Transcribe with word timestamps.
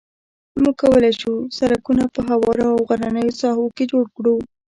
موږ 0.61 0.75
کولای 0.81 1.13
شو 1.21 1.33
سرکونه 1.57 2.03
په 2.13 2.19
هموارو 2.29 2.65
او 2.73 2.79
غرنیو 2.89 3.37
ساحو 3.41 3.65
کې 3.75 3.83
جوړ 3.91 4.05
کړو 4.15 4.35